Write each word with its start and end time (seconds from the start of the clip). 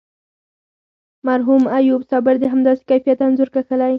مرحوم 1.27 1.63
ایوب 1.77 2.01
صابر 2.09 2.35
د 2.39 2.45
همداسې 2.53 2.83
کیفیت 2.89 3.19
انځور 3.25 3.49
کښلی. 3.53 3.89